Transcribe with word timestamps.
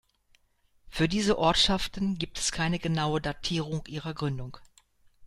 Für 0.89 1.07
diese 1.07 1.37
Ortschaften 1.37 2.15
gibt 2.15 2.39
es 2.39 2.51
keine 2.51 2.79
genaue 2.79 3.21
Datierung 3.21 3.85
ihrer 3.85 4.15
Gründung. 4.15 4.57